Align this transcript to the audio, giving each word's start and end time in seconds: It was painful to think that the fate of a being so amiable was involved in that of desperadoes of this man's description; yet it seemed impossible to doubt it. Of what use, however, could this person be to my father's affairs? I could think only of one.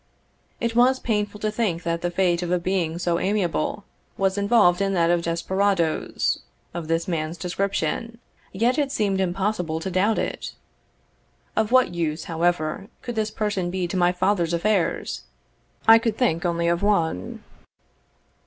It 0.59 0.75
was 0.75 0.99
painful 0.99 1.39
to 1.41 1.51
think 1.51 1.83
that 1.83 2.01
the 2.01 2.09
fate 2.09 2.41
of 2.41 2.49
a 2.51 2.57
being 2.57 2.97
so 2.97 3.19
amiable 3.19 3.83
was 4.17 4.35
involved 4.35 4.81
in 4.81 4.95
that 4.95 5.11
of 5.11 5.21
desperadoes 5.21 6.39
of 6.73 6.87
this 6.87 7.07
man's 7.07 7.37
description; 7.37 8.17
yet 8.51 8.79
it 8.79 8.91
seemed 8.91 9.21
impossible 9.21 9.79
to 9.79 9.91
doubt 9.91 10.17
it. 10.17 10.55
Of 11.55 11.71
what 11.71 11.93
use, 11.93 12.23
however, 12.23 12.87
could 13.03 13.13
this 13.13 13.29
person 13.29 13.69
be 13.69 13.87
to 13.89 13.95
my 13.95 14.11
father's 14.11 14.53
affairs? 14.55 15.25
I 15.87 15.99
could 15.99 16.17
think 16.17 16.45
only 16.45 16.67
of 16.67 16.81
one. 16.81 17.43